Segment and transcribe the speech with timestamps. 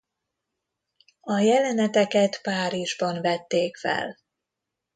[1.21, 4.19] A jeleneteket Párizsban vették fel.